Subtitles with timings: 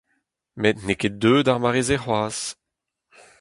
[0.61, 2.45] Met n'eo ket deuet ar mare-se c'hoazh!